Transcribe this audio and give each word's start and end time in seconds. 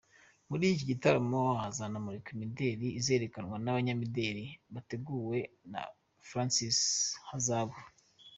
Muri 0.49 0.65
iki 0.73 0.85
gitaramo 0.91 1.41
hazanamurikwa 1.61 2.29
imideli 2.35 2.87
izerekanwa 2.99 3.55
n’abanyamideli 3.59 4.45
bateguwe 4.73 5.37
na 5.71 5.81
Francis 6.27 6.79
Zahabu. 7.45 7.79